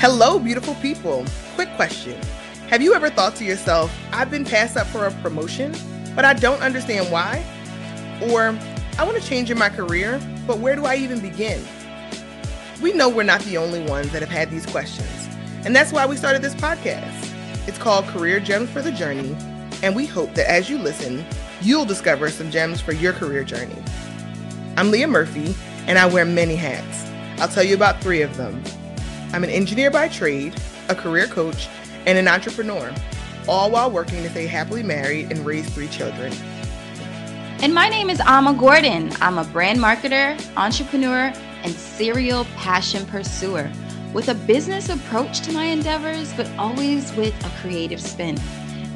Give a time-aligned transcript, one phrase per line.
[0.00, 1.24] Hello, beautiful people.
[1.56, 2.16] Quick question
[2.68, 5.74] Have you ever thought to yourself, I've been passed up for a promotion,
[6.14, 7.44] but I don't understand why?
[8.30, 8.56] Or,
[8.96, 11.60] I want to change in my career, but where do I even begin?
[12.80, 15.28] We know we're not the only ones that have had these questions,
[15.64, 17.34] and that's why we started this podcast.
[17.66, 19.36] It's called Career Gems for the Journey,
[19.82, 21.26] and we hope that as you listen,
[21.60, 23.82] you'll discover some gems for your career journey.
[24.76, 25.56] I'm Leah Murphy,
[25.88, 27.04] and I wear many hats.
[27.42, 28.62] I'll tell you about three of them.
[29.34, 30.54] I'm an engineer by trade,
[30.88, 31.68] a career coach,
[32.06, 32.94] and an entrepreneur,
[33.46, 36.32] all while working to stay happily married and raise three children.
[37.60, 39.12] And my name is Alma Gordon.
[39.20, 41.30] I'm a brand marketer, entrepreneur,
[41.62, 43.70] and serial passion pursuer
[44.14, 48.38] with a business approach to my endeavors, but always with a creative spin.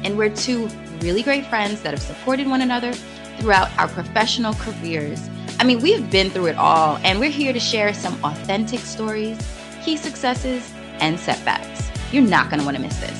[0.03, 0.67] And we're two
[1.01, 2.93] really great friends that have supported one another
[3.37, 5.29] throughout our professional careers.
[5.59, 9.37] I mean, we've been through it all, and we're here to share some authentic stories
[9.83, 11.89] key successes, and setbacks.
[12.13, 13.19] You're not going to want to miss this.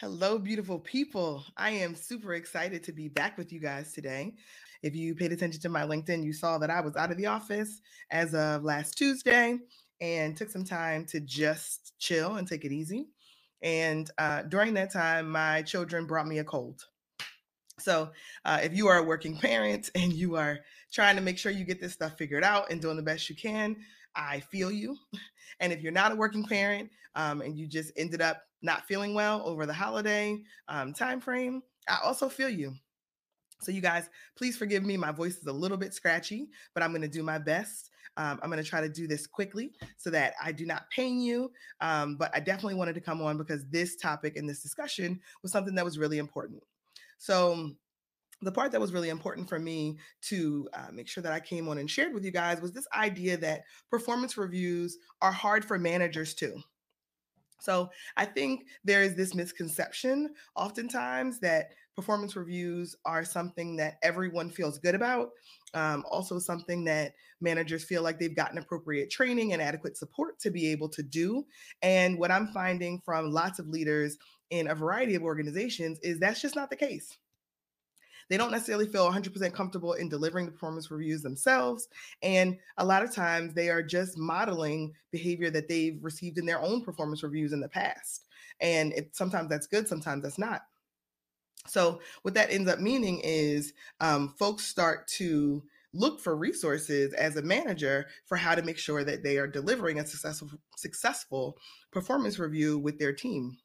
[0.00, 1.44] Hello, beautiful people.
[1.56, 4.34] I am super excited to be back with you guys today.
[4.82, 7.26] If you paid attention to my LinkedIn, you saw that I was out of the
[7.26, 9.58] office as of last Tuesday
[10.00, 13.08] and took some time to just chill and take it easy.
[13.62, 16.84] And uh, during that time, my children brought me a cold.
[17.80, 18.10] So,
[18.44, 20.58] uh, if you are a working parent and you are
[20.92, 23.36] trying to make sure you get this stuff figured out and doing the best you
[23.36, 23.76] can,
[24.14, 24.96] I feel you.
[25.60, 29.12] And if you're not a working parent um, and you just ended up not feeling
[29.12, 32.74] well over the holiday um, time frame, I also feel you.
[33.60, 34.96] So, you guys, please forgive me.
[34.96, 37.90] My voice is a little bit scratchy, but I'm going to do my best.
[38.16, 41.20] Um, I'm going to try to do this quickly so that I do not pain
[41.20, 41.50] you.
[41.80, 45.50] Um, but I definitely wanted to come on because this topic and this discussion was
[45.50, 46.62] something that was really important.
[47.18, 47.70] So
[48.42, 51.68] the part that was really important for me to uh, make sure that I came
[51.68, 55.78] on and shared with you guys was this idea that performance reviews are hard for
[55.78, 56.60] managers too.
[57.60, 64.50] So I think there is this misconception oftentimes that performance reviews are something that everyone
[64.50, 65.30] feels good about.
[65.74, 70.50] Um, also, something that managers feel like they've gotten appropriate training and adequate support to
[70.50, 71.44] be able to do.
[71.82, 74.16] And what I'm finding from lots of leaders
[74.50, 77.16] in a variety of organizations is that's just not the case.
[78.28, 81.88] They don't necessarily feel 100% comfortable in delivering the performance reviews themselves.
[82.22, 86.60] And a lot of times they are just modeling behavior that they've received in their
[86.60, 88.26] own performance reviews in the past.
[88.60, 90.62] And it, sometimes that's good, sometimes that's not.
[91.66, 97.36] So, what that ends up meaning is um, folks start to look for resources as
[97.36, 101.56] a manager for how to make sure that they are delivering a successful successful
[101.90, 103.56] performance review with their team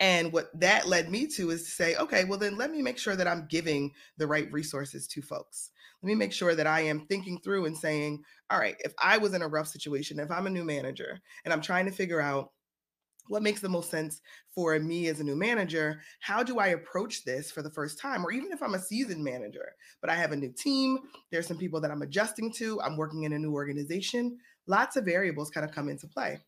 [0.00, 2.98] and what that led me to is to say, okay, well, then let me make
[2.98, 5.70] sure that I'm giving the right resources to folks.
[6.02, 9.18] Let me make sure that I am thinking through and saying, all right, if I
[9.18, 12.20] was in a rough situation, if I'm a new manager and I'm trying to figure
[12.20, 12.50] out
[13.28, 14.20] what makes the most sense
[14.54, 18.24] for me as a new manager how do i approach this for the first time
[18.24, 20.98] or even if i'm a seasoned manager but i have a new team
[21.30, 25.04] there's some people that i'm adjusting to i'm working in a new organization lots of
[25.04, 26.38] variables kind of come into play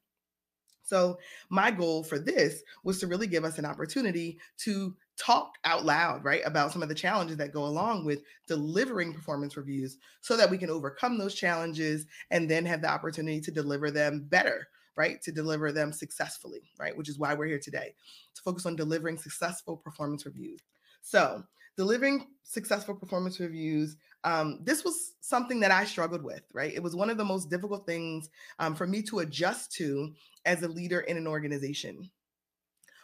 [0.87, 1.19] so,
[1.51, 6.25] my goal for this was to really give us an opportunity to talk out loud,
[6.25, 10.49] right, about some of the challenges that go along with delivering performance reviews so that
[10.49, 15.21] we can overcome those challenges and then have the opportunity to deliver them better, right,
[15.23, 17.93] to deliver them successfully, right, which is why we're here today
[18.37, 20.61] to focus on delivering successful performance reviews.
[21.03, 21.43] So,
[21.77, 26.97] delivering successful performance reviews um, this was something that i struggled with right it was
[26.97, 30.13] one of the most difficult things um, for me to adjust to
[30.47, 32.11] as a leader in an organization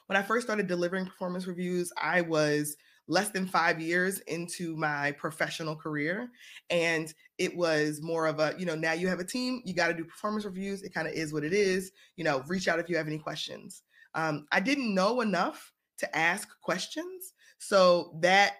[0.07, 2.77] when i first started delivering performance reviews i was
[3.09, 6.31] less than five years into my professional career
[6.71, 9.89] and it was more of a you know now you have a team you got
[9.89, 12.79] to do performance reviews it kind of is what it is you know reach out
[12.79, 13.83] if you have any questions
[14.15, 18.55] um, i didn't know enough to ask questions so that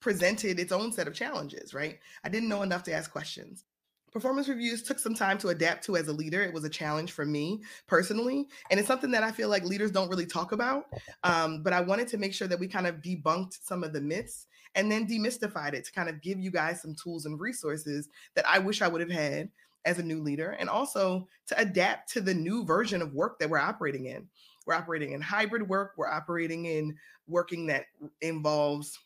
[0.00, 1.98] presented its own set of challenges, right?
[2.24, 3.64] I didn't know enough to ask questions.
[4.12, 6.42] Performance reviews took some time to adapt to as a leader.
[6.42, 8.48] It was a challenge for me personally.
[8.70, 10.86] And it's something that I feel like leaders don't really talk about.
[11.24, 14.00] Um, but I wanted to make sure that we kind of debunked some of the
[14.00, 18.08] myths and then demystified it to kind of give you guys some tools and resources
[18.34, 19.50] that I wish I would have had
[19.84, 23.48] as a new leader and also to adapt to the new version of work that
[23.48, 24.28] we're operating in.
[24.66, 26.96] We're operating in hybrid work, we're operating in
[27.26, 27.86] working that
[28.20, 28.98] involves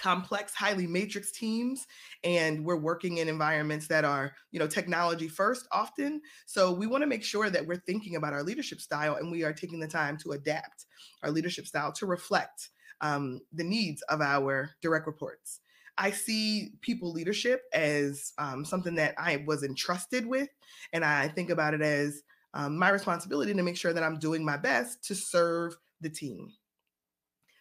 [0.00, 1.86] complex highly matrix teams
[2.24, 7.02] and we're working in environments that are you know technology first often so we want
[7.02, 9.86] to make sure that we're thinking about our leadership style and we are taking the
[9.86, 10.86] time to adapt
[11.22, 12.70] our leadership style to reflect
[13.00, 15.60] um, the needs of our direct reports.
[15.98, 20.48] I see people leadership as um, something that I was entrusted with,
[20.92, 22.22] and I think about it as
[22.54, 26.52] um, my responsibility to make sure that I'm doing my best to serve the team,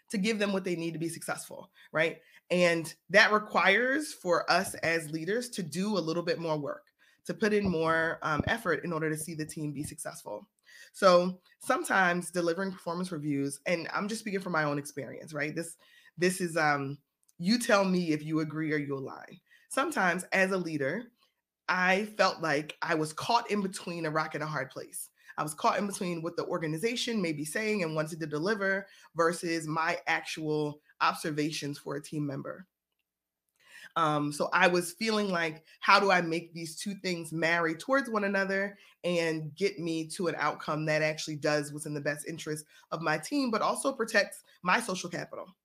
[0.10, 2.20] to give them what they need to be successful, right?
[2.52, 6.86] And that requires for us as leaders to do a little bit more work,
[7.26, 10.48] to put in more um, effort in order to see the team be successful.
[10.94, 15.56] So sometimes delivering performance reviews, and I'm just speaking from my own experience, right?
[15.56, 15.78] This
[16.18, 16.98] this is um
[17.38, 19.40] you tell me if you agree or you align.
[19.70, 21.04] Sometimes as a leader,
[21.68, 25.10] I felt like I was caught in between a rock and a hard place.
[25.40, 28.86] I was caught in between what the organization may be saying and wanted to deliver
[29.16, 32.68] versus my actual observations for a team member.
[33.96, 38.10] Um, so I was feeling like, how do I make these two things marry towards
[38.10, 42.28] one another and get me to an outcome that actually does what's in the best
[42.28, 45.56] interest of my team, but also protects my social capital,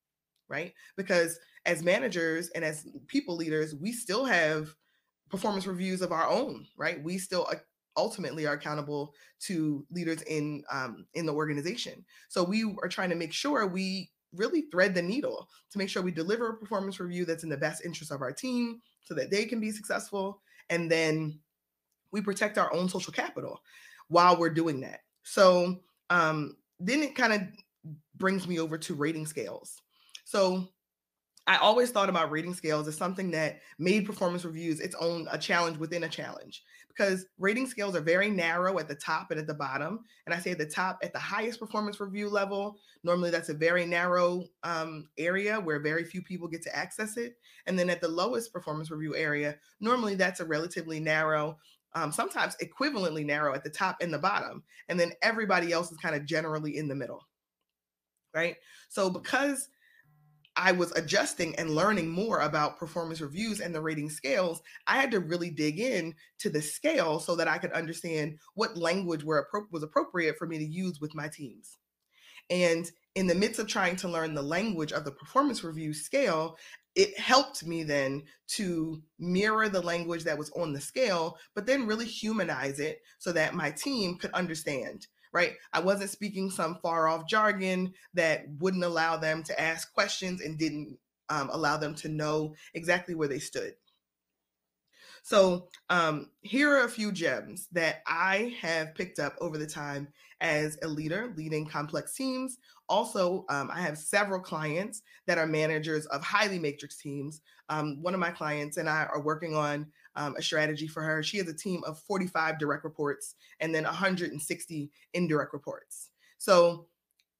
[0.48, 0.72] right?
[0.96, 1.36] Because
[1.66, 4.72] as managers and as people leaders, we still have
[5.30, 7.02] performance reviews of our own, right?
[7.02, 7.56] We still uh,
[7.96, 12.04] ultimately are accountable to leaders in um, in the organization.
[12.28, 16.02] So we are trying to make sure we really thread the needle to make sure
[16.02, 19.30] we deliver a performance review that's in the best interest of our team so that
[19.30, 21.38] they can be successful and then
[22.10, 23.60] we protect our own social capital
[24.08, 25.00] while we're doing that.
[25.22, 25.80] So
[26.10, 27.42] um, then it kind of
[28.16, 29.80] brings me over to rating scales.
[30.24, 30.68] So
[31.46, 35.38] I always thought about rating scales as something that made performance reviews its own a
[35.38, 36.62] challenge within a challenge
[36.96, 40.00] because rating scales are very narrow at the top and at the bottom.
[40.26, 42.76] And I say at the top at the highest performance review level.
[43.02, 47.36] Normally, that's a very narrow um, area where very few people get to access it.
[47.66, 51.58] And then at the lowest performance review area, normally that's a relatively narrow.
[51.96, 55.98] Um, sometimes equivalently narrow at the top and the bottom, and then everybody else is
[55.98, 57.24] kind of generally in the middle,
[58.34, 58.56] right?
[58.88, 59.68] So because
[60.56, 65.10] I was adjusting and learning more about performance reviews and the rating scales, I had
[65.10, 69.48] to really dig in to the scale so that I could understand what language were
[69.72, 71.78] was appropriate for me to use with my teams.
[72.50, 76.56] And in the midst of trying to learn the language of the performance review scale,
[76.94, 81.86] it helped me then to mirror the language that was on the scale, but then
[81.86, 85.54] really humanize it so that my team could understand right?
[85.72, 90.56] I wasn't speaking some far off jargon that wouldn't allow them to ask questions and
[90.56, 90.96] didn't
[91.28, 93.74] um, allow them to know exactly where they stood.
[95.24, 100.08] So, um, here are a few gems that I have picked up over the time
[100.42, 102.58] as a leader leading complex teams.
[102.90, 107.40] Also, um, I have several clients that are managers of highly matrix teams.
[107.70, 111.22] Um, one of my clients and I are working on um, a strategy for her.
[111.22, 116.10] She has a team of 45 direct reports and then 160 indirect reports.
[116.38, 116.86] So,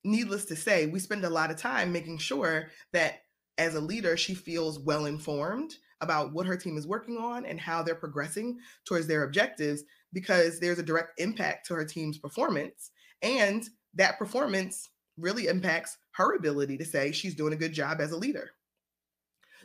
[0.05, 3.23] needless to say, we spend a lot of time making sure that
[3.57, 7.61] as a leader, she feels well informed about what her team is working on and
[7.61, 12.91] how they're progressing towards their objectives because there's a direct impact to her team's performance.
[13.23, 18.13] And that performance really impacts her ability to say she's doing a good job as
[18.13, 18.51] a leader.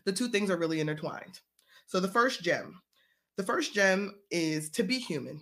[0.05, 1.39] The two things are really intertwined.
[1.87, 2.81] So, the first gem
[3.39, 5.39] the first gem is to be human.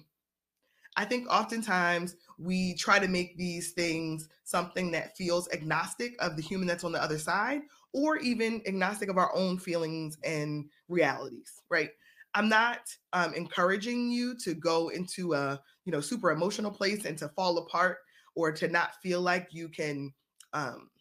[0.98, 6.44] I think oftentimes we try to make these things something that feels agnostic of the
[6.44, 7.62] human that's on the other side,
[7.94, 11.90] or even agnostic of our own feelings and realities, right?
[12.36, 12.82] I'm not
[13.14, 17.58] um, encouraging you to go into a you know super emotional place and to fall
[17.58, 17.98] apart
[18.36, 20.14] or to not feel like you can
[20.54, 20.92] um,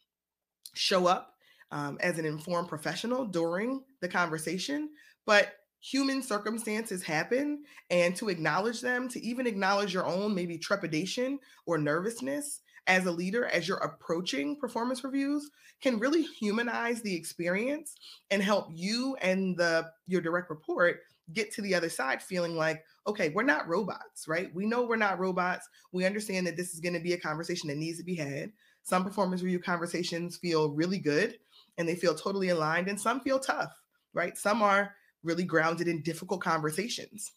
[0.72, 1.34] show up
[1.72, 4.88] um, as an informed professional during the conversation.
[5.26, 11.38] But human circumstances happen and to acknowledge them, to even acknowledge your own maybe trepidation
[11.66, 17.96] or nervousness as a leader as you're approaching performance reviews can really humanize the experience
[18.30, 21.00] and help you and the your direct report
[21.32, 24.54] get to the other side feeling like okay we're not robots right?
[24.54, 25.68] We know we're not robots.
[25.92, 28.52] We understand that this is going to be a conversation that needs to be had.
[28.82, 31.38] Some performance review conversations feel really good
[31.78, 33.72] and they feel totally aligned and some feel tough
[34.16, 34.36] right?
[34.36, 34.94] Some are
[35.26, 37.32] really grounded in difficult conversations.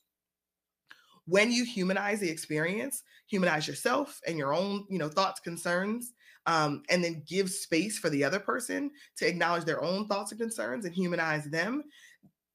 [1.25, 6.13] When you humanize the experience, humanize yourself and your own, you know, thoughts, concerns,
[6.45, 10.39] um, and then give space for the other person to acknowledge their own thoughts and
[10.39, 11.83] concerns and humanize them.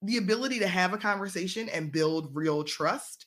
[0.02, 3.26] The ability to have a conversation and build real trust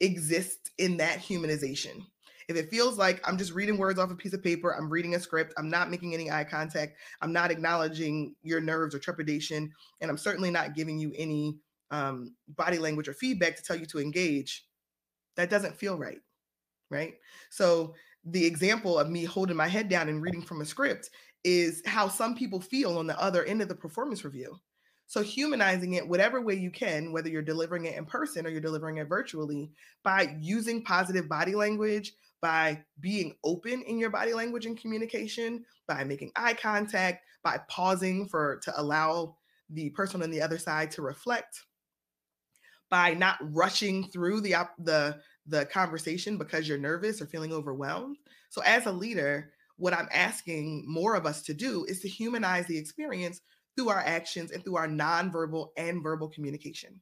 [0.00, 2.02] exists in that humanization.
[2.48, 5.14] If it feels like I'm just reading words off a piece of paper, I'm reading
[5.14, 9.70] a script, I'm not making any eye contact, I'm not acknowledging your nerves or trepidation,
[10.00, 11.58] and I'm certainly not giving you any
[11.90, 14.66] um, body language or feedback to tell you to engage,
[15.36, 16.18] that doesn't feel right.
[16.90, 17.14] Right.
[17.50, 17.94] So
[18.24, 21.10] the example of me holding my head down and reading from a script
[21.44, 24.58] is how some people feel on the other end of the performance review.
[25.06, 28.60] So, humanizing it whatever way you can, whether you're delivering it in person or you're
[28.60, 29.72] delivering it virtually,
[30.04, 36.04] by using positive body language, by being open in your body language and communication, by
[36.04, 39.36] making eye contact, by pausing for to allow
[39.70, 41.64] the person on the other side to reflect,
[42.90, 48.16] by not rushing through the the the conversation because you're nervous or feeling overwhelmed.
[48.50, 52.66] So as a leader, what I'm asking more of us to do is to humanize
[52.66, 53.40] the experience
[53.76, 57.00] through our actions and through our nonverbal and verbal communication.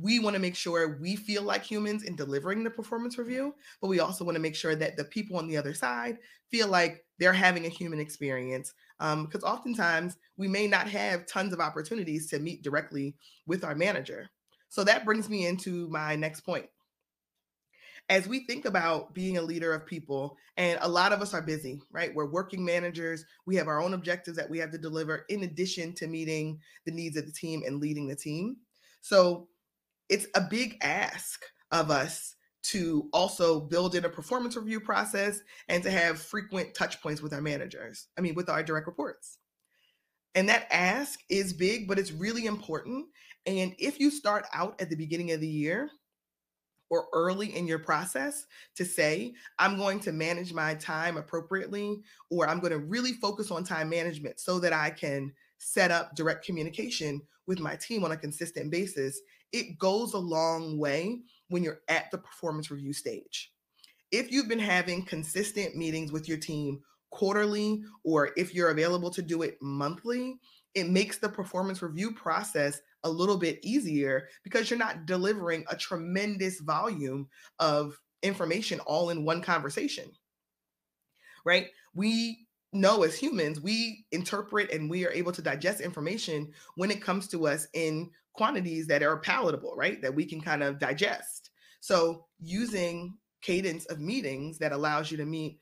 [0.00, 3.88] We want to make sure we feel like humans in delivering the performance review, but
[3.88, 6.18] we also want to make sure that the people on the other side
[6.50, 8.72] feel like they're having a human experience.
[8.98, 13.14] Um, because oftentimes we may not have tons of opportunities to meet directly
[13.46, 14.28] with our manager.
[14.68, 16.66] So that brings me into my next point
[18.10, 21.40] as we think about being a leader of people, and a lot of us are
[21.40, 22.12] busy, right?
[22.12, 23.24] We're working managers.
[23.46, 26.90] We have our own objectives that we have to deliver in addition to meeting the
[26.90, 28.56] needs of the team and leading the team.
[29.00, 29.46] So
[30.10, 35.82] it's a big ask of us to also build in a performance review process and
[35.82, 39.38] to have frequent touch points with our managers, I mean, with our direct reports.
[40.34, 43.06] And that ask is big, but it's really important.
[43.46, 45.90] And if you start out at the beginning of the year
[46.90, 52.48] or early in your process to say, I'm going to manage my time appropriately, or
[52.48, 56.44] I'm going to really focus on time management so that I can set up direct
[56.44, 59.20] communication with my team on a consistent basis,
[59.52, 63.52] it goes a long way when you're at the performance review stage.
[64.12, 66.80] If you've been having consistent meetings with your team
[67.10, 70.38] quarterly, or if you're available to do it monthly,
[70.74, 75.76] it makes the performance review process a little bit easier because you're not delivering a
[75.76, 77.28] tremendous volume
[77.58, 80.10] of information all in one conversation.
[81.44, 81.68] Right?
[81.94, 87.02] We know as humans, we interpret and we are able to digest information when it
[87.02, 90.00] comes to us in quantities that are palatable, right?
[90.02, 91.50] That we can kind of digest.
[91.80, 95.58] So, using cadence of meetings that allows you to meet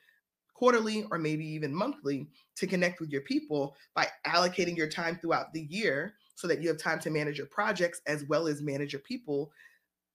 [0.53, 5.53] quarterly or maybe even monthly to connect with your people by allocating your time throughout
[5.53, 8.93] the year so that you have time to manage your projects as well as manage
[8.93, 9.53] your people,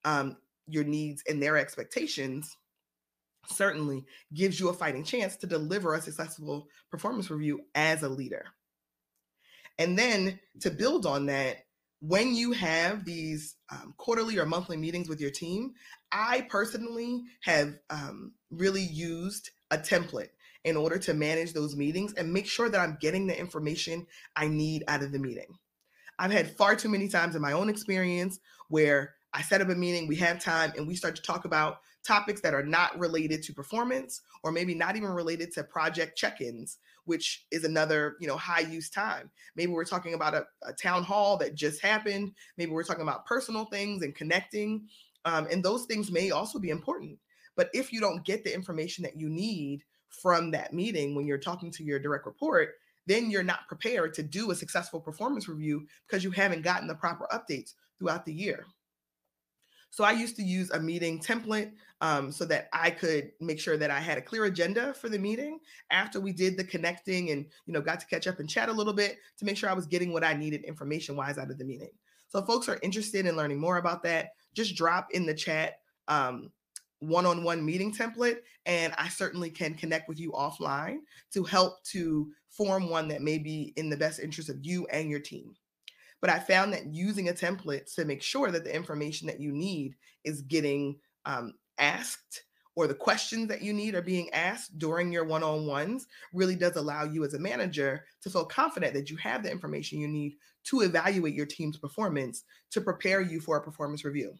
[0.03, 0.35] um,
[0.67, 2.57] your needs and their expectations
[3.47, 8.45] certainly gives you a fighting chance to deliver a successful performance review as a leader.
[9.77, 11.65] And then to build on that,
[11.99, 15.73] when you have these um, quarterly or monthly meetings with your team,
[16.11, 20.29] I personally have um, really used a template
[20.65, 24.47] in order to manage those meetings and make sure that I'm getting the information I
[24.47, 25.57] need out of the meeting.
[26.19, 29.75] I've had far too many times in my own experience where I set up a
[29.75, 33.41] meeting, we have time, and we start to talk about topics that are not related
[33.43, 38.37] to performance or maybe not even related to project check-ins which is another you know
[38.37, 39.29] high use time.
[39.55, 42.33] Maybe we're talking about a, a town hall that just happened.
[42.57, 44.87] Maybe we're talking about personal things and connecting
[45.25, 47.17] um, and those things may also be important.
[47.55, 51.37] But if you don't get the information that you need from that meeting when you're
[51.37, 55.85] talking to your direct report then you're not prepared to do a successful performance review
[56.07, 58.65] because you haven't gotten the proper updates throughout the year.
[59.93, 61.71] So I used to use a meeting template
[62.01, 65.19] um, so that I could make sure that I had a clear agenda for the
[65.19, 65.59] meeting
[65.91, 68.73] after we did the connecting and you know got to catch up and chat a
[68.73, 71.59] little bit to make sure I was getting what I needed information wise out of
[71.59, 71.91] the meeting.
[72.27, 75.75] So if folks are interested in learning more about that, just drop in the chat
[76.07, 76.49] um,
[76.97, 80.99] one-on-one meeting template and i certainly can connect with you offline
[81.33, 85.09] to help to form one that may be in the best interest of you and
[85.09, 85.53] your team
[86.23, 89.51] but i found that using a template to make sure that the information that you
[89.51, 95.11] need is getting um, asked or the questions that you need are being asked during
[95.11, 99.43] your one-on-ones really does allow you as a manager to feel confident that you have
[99.43, 104.05] the information you need to evaluate your team's performance to prepare you for a performance
[104.05, 104.33] review.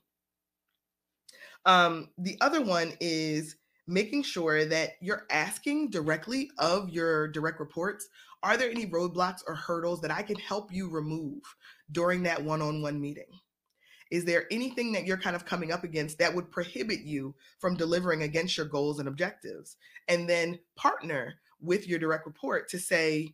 [1.66, 8.08] Um, the other one is making sure that you're asking directly of your direct reports
[8.42, 11.42] are there any roadblocks or hurdles that I can help you remove
[11.94, 13.40] during that one on one meeting?
[14.12, 17.78] Is there anything that you're kind of coming up against that would prohibit you from
[17.78, 19.78] delivering against your goals and objectives?
[20.10, 23.34] And then partner with your direct report to say,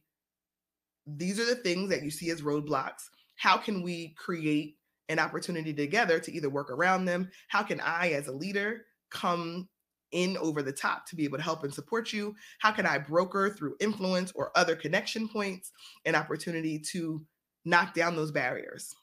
[1.08, 3.10] these are the things that you see as roadblocks.
[3.36, 4.76] How can we create
[5.10, 7.30] an opportunity together to either work around them.
[7.48, 9.68] How can I, as a leader, come
[10.12, 12.36] in over the top to be able to help and support you?
[12.60, 15.72] How can I broker through influence or other connection points
[16.06, 17.26] an opportunity to
[17.66, 18.94] knock down those barriers?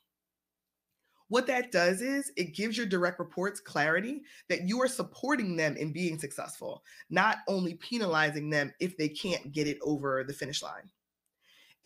[1.28, 5.76] What that does is it gives your direct reports clarity that you are supporting them
[5.76, 10.62] in being successful, not only penalizing them if they can't get it over the finish
[10.62, 10.88] line.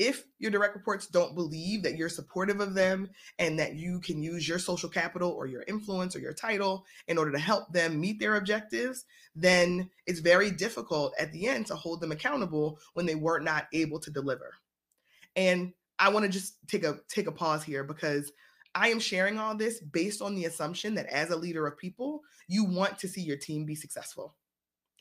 [0.01, 4.23] If your direct reports don't believe that you're supportive of them and that you can
[4.23, 8.01] use your social capital or your influence or your title in order to help them
[8.01, 9.05] meet their objectives,
[9.37, 13.67] then it's very difficult at the end to hold them accountable when they were not
[13.75, 14.55] able to deliver.
[15.37, 18.33] And I want to just take a take a pause here because
[18.75, 22.23] I am sharing all this based on the assumption that as a leader of people,
[22.49, 24.35] you want to see your team be successful.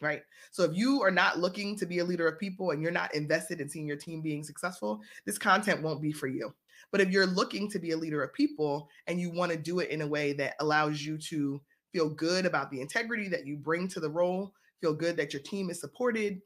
[0.01, 0.21] Right.
[0.51, 3.13] So if you are not looking to be a leader of people and you're not
[3.13, 6.53] invested in seeing your team being successful, this content won't be for you.
[6.91, 9.79] But if you're looking to be a leader of people and you want to do
[9.79, 13.57] it in a way that allows you to feel good about the integrity that you
[13.57, 16.41] bring to the role, feel good that your team is supported,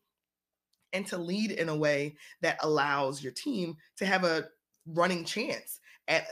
[0.92, 4.48] and to lead in a way that allows your team to have a
[4.88, 6.28] running chance at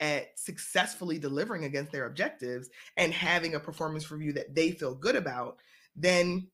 [0.00, 5.16] at successfully delivering against their objectives and having a performance review that they feel good
[5.16, 5.58] about,
[5.96, 6.48] then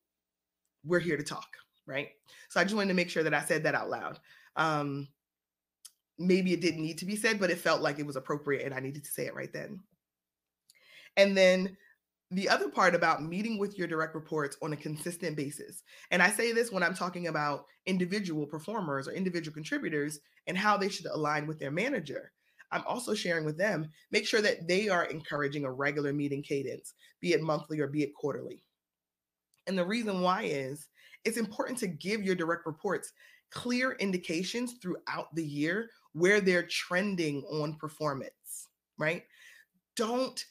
[0.83, 2.09] we're here to talk, right?
[2.49, 4.19] So I just wanted to make sure that I said that out loud.
[4.55, 5.07] Um,
[6.17, 8.73] maybe it didn't need to be said, but it felt like it was appropriate and
[8.73, 9.79] I needed to say it right then.
[11.17, 11.77] And then
[12.31, 15.83] the other part about meeting with your direct reports on a consistent basis.
[16.11, 20.77] And I say this when I'm talking about individual performers or individual contributors and how
[20.77, 22.31] they should align with their manager.
[22.71, 26.93] I'm also sharing with them, make sure that they are encouraging a regular meeting cadence,
[27.19, 28.63] be it monthly or be it quarterly.
[29.67, 30.87] And the reason why is
[31.25, 33.13] it's important to give your direct reports
[33.51, 39.23] clear indications throughout the year where they're trending on performance, right?
[39.95, 40.43] Don't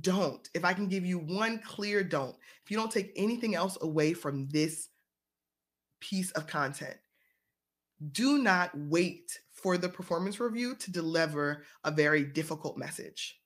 [0.00, 0.48] don't.
[0.54, 4.12] If I can give you one clear don't, if you don't take anything else away
[4.12, 4.88] from this
[6.00, 6.96] piece of content,
[8.12, 13.40] do not wait for the performance review to deliver a very difficult message.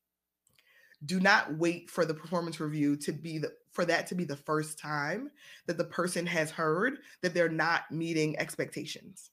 [1.04, 4.36] Do not wait for the performance review to be the for that to be the
[4.36, 5.30] first time
[5.66, 9.30] that the person has heard that they're not meeting expectations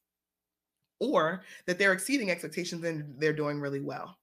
[1.00, 4.17] or that they're exceeding expectations and they're doing really well.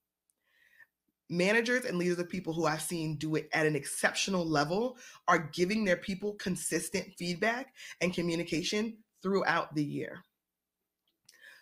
[1.28, 5.50] Managers and leaders of people who I've seen do it at an exceptional level are
[5.52, 10.22] giving their people consistent feedback and communication throughout the year.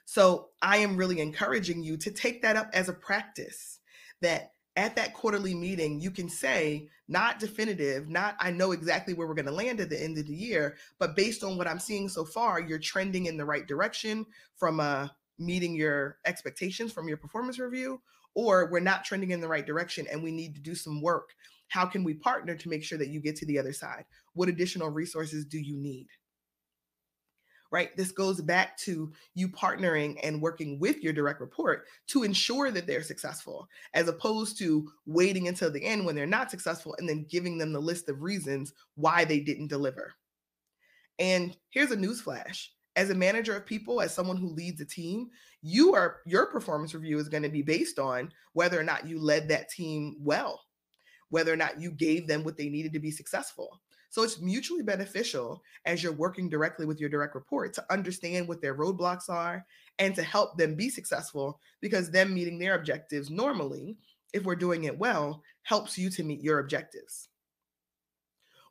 [0.07, 3.79] So I am really encouraging you to take that up as a practice
[4.23, 9.27] that at that quarterly meeting, you can say, not definitive, not I know exactly where
[9.27, 11.81] we're going to land at the end of the year, but based on what I'm
[11.81, 17.09] seeing so far, you're trending in the right direction from uh, meeting your expectations from
[17.09, 18.01] your performance review,
[18.35, 21.31] or we're not trending in the right direction and we need to do some work.
[21.69, 24.05] How can we partner to make sure that you get to the other side?
[24.35, 26.09] What additional resources do you need?
[27.71, 27.97] Right?
[27.97, 32.87] This goes back to you partnering and working with your direct report to ensure that
[32.87, 37.27] they're successful, as opposed to waiting until the end when they're not successful and then
[37.29, 40.13] giving them the list of reasons why they didn't deliver.
[41.19, 42.69] And here's a newsflash.
[42.97, 45.29] As a manager of people, as someone who leads a team,
[45.63, 49.21] you are your performance review is going to be based on whether or not you
[49.21, 50.61] led that team well,
[51.29, 53.81] whether or not you gave them what they needed to be successful.
[54.11, 58.61] So it's mutually beneficial as you're working directly with your direct report to understand what
[58.61, 59.65] their roadblocks are
[60.01, 63.97] and to help them be successful because them meeting their objectives normally,
[64.33, 67.29] if we're doing it well, helps you to meet your objectives.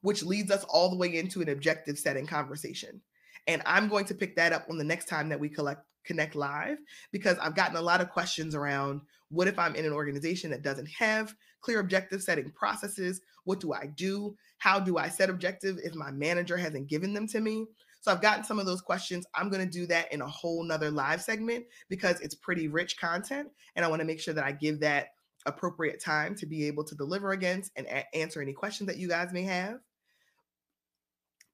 [0.01, 3.01] Which leads us all the way into an objective setting conversation.
[3.47, 6.35] And I'm going to pick that up on the next time that we collect connect
[6.35, 6.77] live
[7.11, 10.63] because I've gotten a lot of questions around what if I'm in an organization that
[10.63, 13.21] doesn't have clear objective setting processes?
[13.43, 14.35] What do I do?
[14.57, 17.65] How do I set objective if my manager hasn't given them to me?
[18.01, 19.25] So I've gotten some of those questions.
[19.35, 22.97] I'm going to do that in a whole nother live segment because it's pretty rich
[22.97, 23.49] content.
[23.75, 25.07] And I want to make sure that I give that
[25.45, 29.07] appropriate time to be able to deliver against and a- answer any questions that you
[29.07, 29.79] guys may have.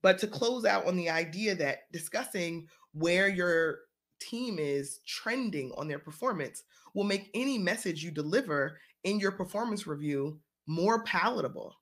[0.02, 3.80] But to close out on the idea that discussing where your
[4.20, 6.64] team is trending on their performance
[6.94, 11.74] will make any message you deliver in your performance review more palatable.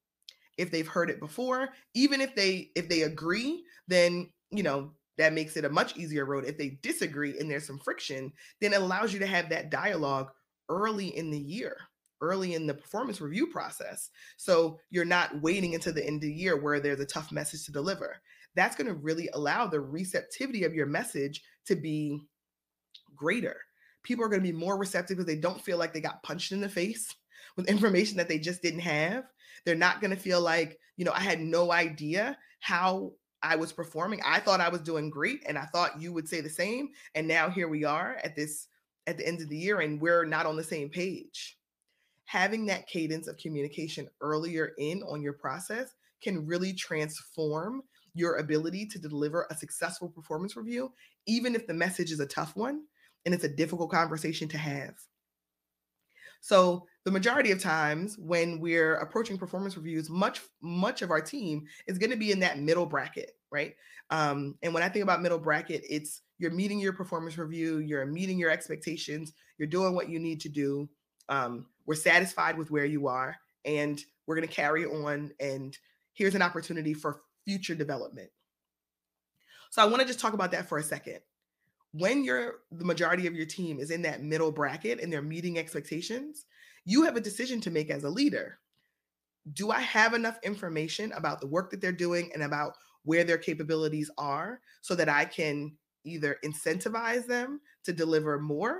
[0.58, 5.34] If they've heard it before even if they if they agree then you know that
[5.34, 6.46] makes it a much easier road.
[6.46, 8.32] If they disagree and there's some friction
[8.62, 10.30] then it allows you to have that dialogue
[10.70, 11.78] early in the year
[12.22, 14.10] early in the performance review process.
[14.38, 17.66] So you're not waiting until the end of the year where there's a tough message
[17.66, 18.16] to deliver.
[18.56, 22.22] That's going to really allow the receptivity of your message to be
[23.16, 23.58] greater
[24.04, 26.52] people are going to be more receptive because they don't feel like they got punched
[26.52, 27.16] in the face
[27.56, 29.26] with information that they just didn't have.
[29.66, 33.74] They're not going to feel like, you know, I had no idea how I was
[33.74, 34.22] performing.
[34.26, 36.90] I thought I was doing great and I thought you would say the same.
[37.16, 38.68] And now here we are at this
[39.08, 41.58] at the end of the year and we're not on the same page.
[42.26, 47.84] having that cadence of communication earlier in on your process can really transform
[48.16, 50.92] your ability to deliver a successful performance review,
[51.28, 52.84] even if the message is a tough one
[53.26, 54.96] and it's a difficult conversation to have.
[56.42, 61.66] So the majority of times when we're approaching performance reviews, much much of our team
[61.88, 63.76] is going to be in that middle bracket, right?
[64.10, 68.06] Um, and when I think about middle bracket, it's you're meeting your performance review, you're
[68.06, 70.90] meeting your expectations, you're doing what you need to do.
[71.30, 75.32] Um, we're satisfied with where you are, and we're going to carry on.
[75.40, 75.78] And
[76.14, 78.30] here's an opportunity for future development.
[79.70, 81.20] So I want to just talk about that for a second
[81.94, 85.58] when you're the majority of your team is in that middle bracket and they're meeting
[85.58, 86.46] expectations,
[86.86, 88.60] you have a decision to make as a leader.
[89.54, 93.38] Do I have enough information about the work that they're doing and about where their
[93.38, 98.80] capabilities are so that I can either incentivize them to deliver more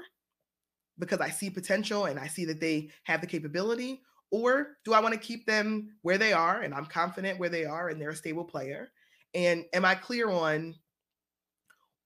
[0.98, 4.02] because I see potential and I see that they have the capability?
[4.32, 7.66] Or do I want to keep them where they are and I'm confident where they
[7.66, 8.92] are and they're a stable player?
[9.36, 10.76] And am I clear on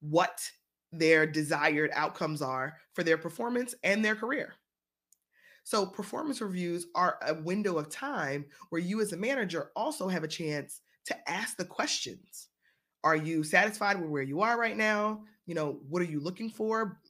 [0.01, 0.41] what
[0.97, 4.53] their desired outcomes are for their performance and their career.
[5.63, 10.23] So, performance reviews are a window of time where you, as a manager, also have
[10.23, 12.47] a chance to ask the questions.
[13.03, 15.23] Are you satisfied with where you are right now?
[15.45, 17.01] You know, what are you looking for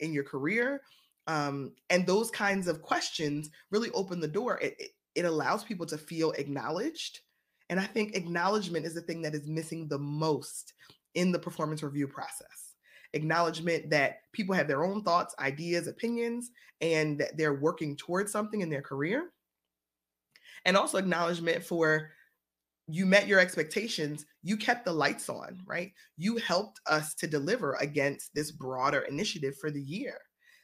[0.00, 0.82] in your career?
[1.26, 4.58] Um, and those kinds of questions really open the door.
[4.60, 7.20] It, it, it allows people to feel acknowledged.
[7.70, 10.74] And I think acknowledgement is the thing that is missing the most
[11.14, 12.65] in the performance review process
[13.12, 18.60] acknowledgement that people have their own thoughts, ideas, opinions, and that they're working towards something
[18.60, 19.30] in their career.
[20.64, 22.10] And also acknowledgement for
[22.88, 25.92] you met your expectations, you kept the lights on, right?
[26.16, 30.18] You helped us to deliver against this broader initiative for the year.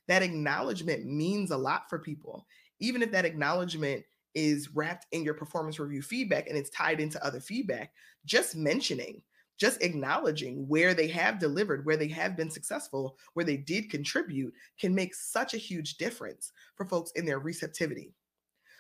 [0.09, 2.47] That acknowledgement means a lot for people.
[2.81, 7.25] Even if that acknowledgement is wrapped in your performance review feedback and it's tied into
[7.25, 7.93] other feedback,
[8.25, 9.23] just mentioning
[9.59, 14.53] just acknowledging where they have delivered, where they have been successful, where they did contribute
[14.79, 18.15] can make such a huge difference for folks in their receptivity.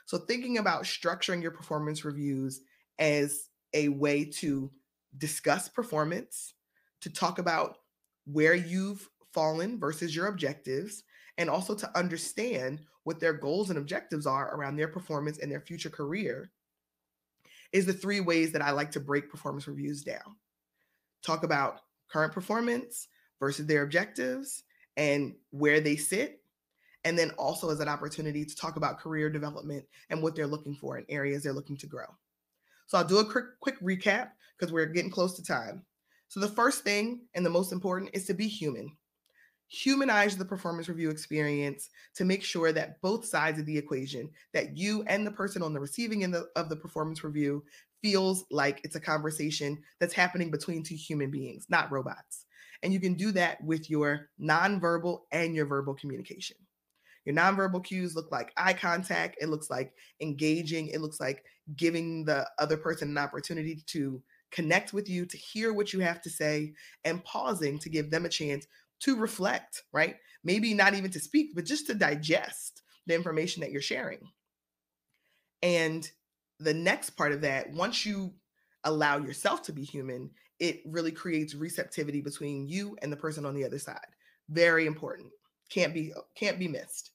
[0.06, 2.62] So, thinking about structuring your performance reviews
[2.98, 4.70] as a way to
[5.18, 6.54] discuss performance,
[7.00, 7.78] to talk about
[8.24, 11.04] where you've fallen versus your objectives,
[11.38, 15.60] and also to understand what their goals and objectives are around their performance and their
[15.60, 16.50] future career
[17.72, 20.36] is the three ways that I like to break performance reviews down
[21.22, 21.80] talk about
[22.10, 23.08] current performance
[23.40, 24.64] versus their objectives
[24.96, 26.40] and where they sit.
[27.04, 30.76] And then also as an opportunity to talk about career development and what they're looking
[30.76, 32.06] for in areas they're looking to grow.
[32.86, 35.84] So I'll do a quick, quick recap because we're getting close to time.
[36.28, 38.96] So the first thing and the most important is to be human.
[39.68, 44.76] Humanize the performance review experience to make sure that both sides of the equation, that
[44.76, 47.64] you and the person on the receiving end of the performance review
[48.02, 52.46] feels like it's a conversation that's happening between two human beings, not robots.
[52.82, 56.56] And you can do that with your nonverbal and your verbal communication.
[57.24, 61.44] Your nonverbal cues look like eye contact, it looks like engaging, it looks like
[61.76, 66.20] giving the other person an opportunity to connect with you, to hear what you have
[66.22, 66.72] to say,
[67.04, 68.66] and pausing to give them a chance
[69.00, 70.16] to reflect, right?
[70.44, 74.20] Maybe not even to speak, but just to digest the information that you're sharing.
[75.62, 76.08] And
[76.62, 78.32] the next part of that, once you
[78.84, 83.54] allow yourself to be human, it really creates receptivity between you and the person on
[83.54, 83.98] the other side.
[84.48, 85.30] Very important.
[85.70, 87.12] Can't be can't be missed.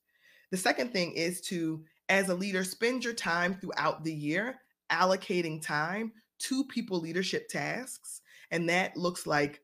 [0.52, 4.60] The second thing is to as a leader spend your time throughout the year
[4.92, 9.62] allocating time to people leadership tasks and that looks like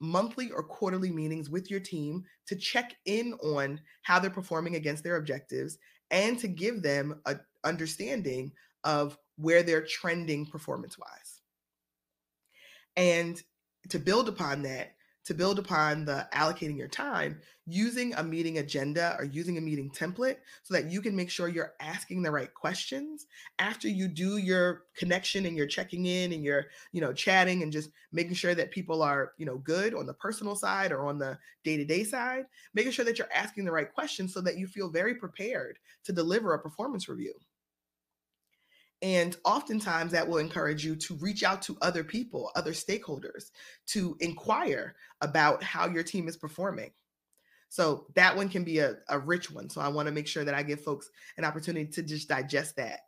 [0.00, 5.04] monthly or quarterly meetings with your team to check in on how they're performing against
[5.04, 5.78] their objectives
[6.10, 8.52] and to give them a understanding
[8.86, 11.42] of where they're trending performance wise.
[12.96, 13.42] And
[13.90, 14.94] to build upon that,
[15.26, 19.90] to build upon the allocating your time, using a meeting agenda or using a meeting
[19.90, 23.26] template so that you can make sure you're asking the right questions
[23.58, 27.72] after you do your connection and you're checking in and you're, you know, chatting and
[27.72, 31.18] just making sure that people are, you know, good on the personal side or on
[31.18, 34.88] the day-to-day side, making sure that you're asking the right questions so that you feel
[34.88, 37.34] very prepared to deliver a performance review.
[39.02, 43.50] And oftentimes that will encourage you to reach out to other people, other stakeholders,
[43.88, 46.92] to inquire about how your team is performing.
[47.68, 49.68] So that one can be a, a rich one.
[49.68, 52.76] So I want to make sure that I give folks an opportunity to just digest
[52.76, 53.00] that.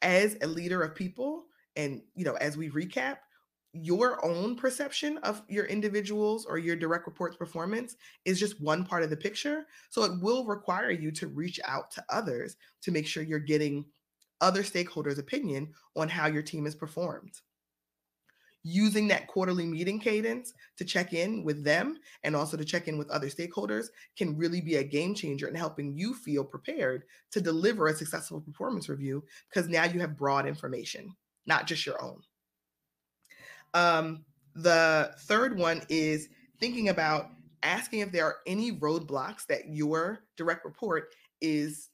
[0.00, 1.46] As a leader of people,
[1.76, 3.18] and you know, as we recap,
[3.72, 9.02] your own perception of your individuals or your direct reports performance is just one part
[9.02, 9.66] of the picture.
[9.90, 13.84] So it will require you to reach out to others to make sure you're getting
[14.40, 17.32] other stakeholders' opinion on how your team has performed.
[18.64, 22.98] Using that quarterly meeting cadence to check in with them and also to check in
[22.98, 27.40] with other stakeholders can really be a game changer in helping you feel prepared to
[27.40, 31.14] deliver a successful performance review because now you have broad information,
[31.46, 32.20] not just your own.
[33.74, 34.24] Um,
[34.54, 37.30] the third one is thinking about
[37.62, 41.90] asking if there are any roadblocks that your direct report is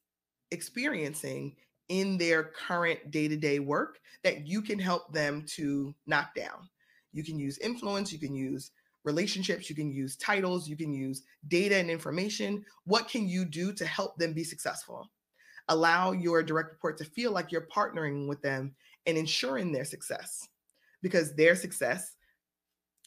[0.51, 1.57] experiencing
[1.89, 6.69] in their current day to day work that you can help them to knock down.
[7.13, 8.71] You can use influence, you can use
[9.05, 12.65] relationships, you can use titles, you can use data and information.
[12.85, 15.11] What can you do to help them be successful?
[15.69, 18.75] Allow your direct report to feel like you're partnering with them
[19.07, 20.49] and ensuring their success
[21.03, 22.17] because their success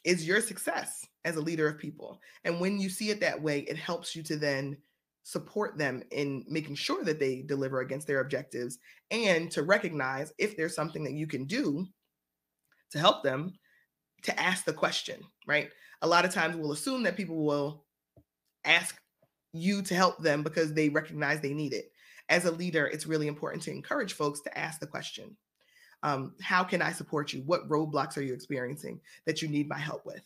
[0.04, 2.22] is your success as a leader of people.
[2.46, 4.78] And when you see it that way, it helps you to then
[5.28, 8.80] support them in making sure that they deliver against their objectives
[9.12, 11.86] and to recognize if there's something that you can do
[12.90, 13.52] to help them
[14.22, 15.70] to ask the question, right?
[16.02, 17.84] A lot of times we'll assume that people will
[18.63, 19.02] ask
[19.52, 21.92] you to help them because they recognize they need it.
[22.30, 25.36] As a leader, it's really important to encourage folks to ask the question
[26.04, 27.42] um, how can I support you?
[27.42, 30.24] What roadblocks are you experiencing that you need my help with?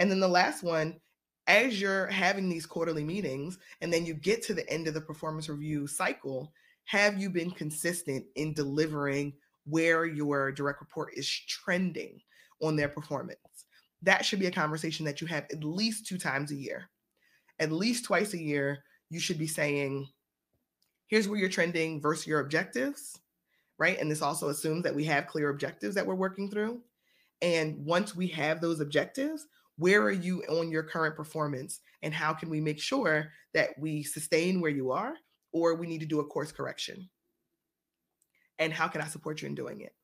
[0.00, 0.98] And then the last one,
[1.46, 5.00] as you're having these quarterly meetings and then you get to the end of the
[5.00, 6.52] performance review cycle,
[6.84, 9.32] have you been consistent in delivering
[9.64, 12.20] where your direct report is trending
[12.62, 13.38] on their performance?
[14.02, 16.88] That should be a conversation that you have at least two times a year.
[17.58, 20.08] At least twice a year, you should be saying,
[21.08, 23.20] here's where you're trending versus your objectives
[23.80, 23.98] right?
[23.98, 26.82] And this also assumes that we have clear objectives that we're working through.
[27.42, 29.46] And once we have those objectives,
[29.80, 31.80] where are you on your current performance?
[32.02, 35.14] And how can we make sure that we sustain where you are
[35.52, 37.08] or we need to do a course correction?
[38.58, 39.94] And how can I support you in doing it?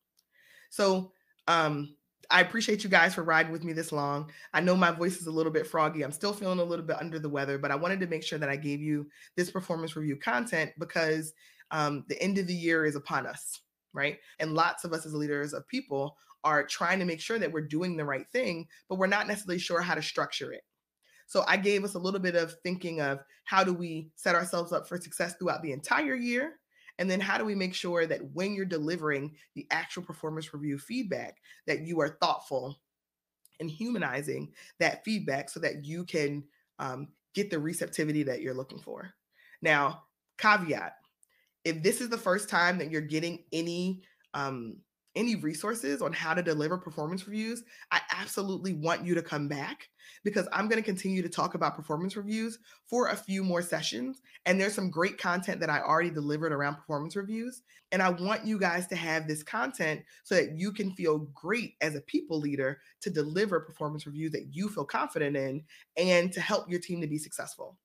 [0.71, 1.12] So,
[1.47, 1.95] um,
[2.29, 4.33] I appreciate you guys for riding with me this long.
[4.53, 6.03] I know my voice is a little bit froggy.
[6.03, 8.41] I'm still feeling a little bit under the weather, but I wanted to make sure
[8.41, 11.35] that I gave you this performance review content because
[11.71, 13.61] um, the end of the year is upon us
[13.97, 14.19] right?
[14.39, 17.67] And lots of us as leaders of people are trying to make sure that we're
[17.67, 20.63] doing the right thing, but we're not necessarily sure how to structure it.
[21.27, 24.73] So I gave us a little bit of thinking of how do we set ourselves
[24.73, 26.55] up for success throughout the entire year?
[26.99, 30.79] And then how do we make sure that when you're delivering the actual performance review
[30.79, 32.81] feedback, that you are thoughtful
[33.59, 36.45] and humanizing that feedback so that you can
[36.79, 39.11] um, get the receptivity that you're looking for.
[39.61, 40.05] Now,
[40.39, 40.93] caveat
[41.67, 44.01] if this is the first time that you're getting any
[44.35, 44.77] um,
[45.16, 49.88] any resources on how to deliver performance reviews, I absolutely want you to come back
[50.22, 54.20] because I'm going to continue to talk about performance reviews for a few more sessions.
[54.44, 57.62] And there's some great content that I already delivered around performance reviews.
[57.92, 61.74] And I want you guys to have this content so that you can feel great
[61.81, 65.64] as a people leader to deliver performance reviews that you feel confident in
[65.96, 67.79] and to help your team to be successful.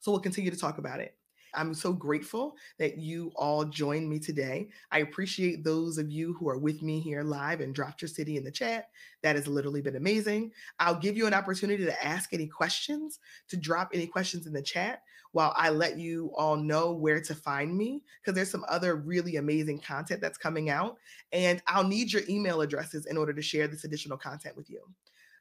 [0.00, 1.16] So we'll continue to talk about it.
[1.56, 4.68] I'm so grateful that you all joined me today.
[4.90, 8.36] I appreciate those of you who are with me here live and dropped your city
[8.36, 8.88] in the chat.
[9.22, 10.52] That has literally been amazing.
[10.78, 14.62] I'll give you an opportunity to ask any questions, to drop any questions in the
[14.62, 18.96] chat while I let you all know where to find me because there's some other
[18.96, 20.96] really amazing content that's coming out.
[21.32, 24.80] And I'll need your email addresses in order to share this additional content with you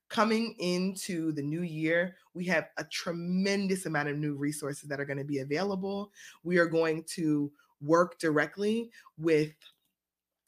[0.09, 5.05] coming into the new year, we have a tremendous amount of new resources that are
[5.05, 6.11] going to be available.
[6.43, 9.53] We are going to work directly with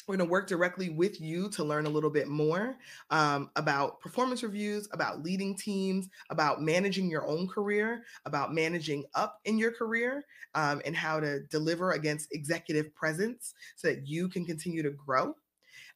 [0.07, 2.77] we're going to work directly with you to learn a little bit more
[3.09, 9.39] um, about performance reviews, about leading teams, about managing your own career, about managing up
[9.45, 14.45] in your career, um, and how to deliver against executive presence so that you can
[14.45, 15.35] continue to grow.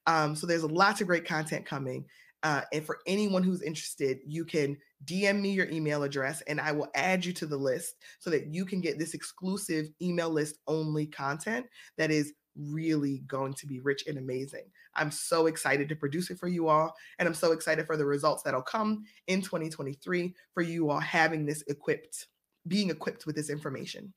[0.08, 2.06] Um, so there's lots of great content coming.
[2.44, 6.72] Uh, and for anyone who's interested, you can DM me your email address and I
[6.72, 10.60] will add you to the list so that you can get this exclusive email list
[10.68, 11.66] only content
[11.98, 14.66] that is really going to be rich and amazing.
[14.96, 16.94] I'm so excited to produce it for you all.
[17.18, 21.46] And I'm so excited for the results that'll come in 2023 for you all having
[21.46, 22.28] this equipped,
[22.68, 24.14] being equipped with this information.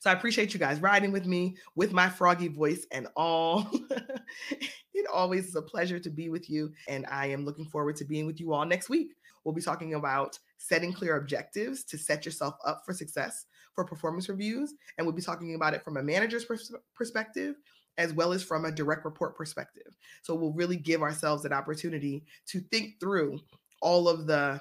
[0.00, 3.70] So I appreciate you guys riding with me with my froggy voice and all.
[4.94, 6.72] it always is a pleasure to be with you.
[6.88, 9.14] And I am looking forward to being with you all next week.
[9.44, 14.28] We'll be talking about setting clear objectives to set yourself up for success for performance
[14.28, 14.74] reviews.
[14.96, 17.56] And we'll be talking about it from a manager's pers- perspective
[17.98, 19.96] as well as from a direct report perspective.
[20.22, 23.38] So we'll really give ourselves an opportunity to think through
[23.80, 24.60] all of the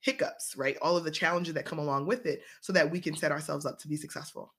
[0.00, 0.76] hiccups, right?
[0.80, 3.66] All of the challenges that come along with it so that we can set ourselves
[3.66, 4.54] up to be successful.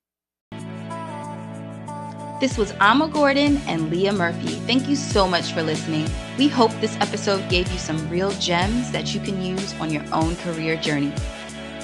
[2.44, 4.56] This was Ama Gordon and Leah Murphy.
[4.68, 6.10] Thank you so much for listening.
[6.38, 10.04] We hope this episode gave you some real gems that you can use on your
[10.12, 11.14] own career journey.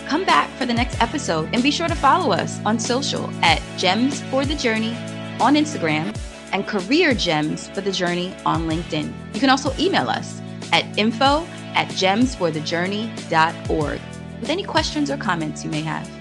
[0.06, 3.62] Come back for the next episode and be sure to follow us on social at
[3.78, 4.98] Gems for the Journey
[5.40, 6.14] on Instagram
[6.52, 9.14] and Career Gems for the Journey on LinkedIn.
[9.34, 10.42] You can also email us
[10.74, 14.02] at info at gemsforthejourney.org
[14.42, 16.19] with any questions or comments you may have.